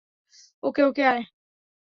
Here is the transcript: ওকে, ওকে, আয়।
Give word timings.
ওকে, 0.63 0.81
ওকে, 0.83 1.03
আয়। 1.07 1.21